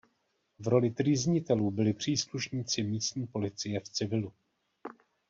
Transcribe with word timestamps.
V 0.59 0.67
roli 0.67 0.91
trýznitelů 0.91 1.71
byli 1.71 1.93
příslušníci 1.93 2.83
místní 2.83 3.27
policie 3.27 3.79
v 3.79 3.89
civilu. 3.89 4.33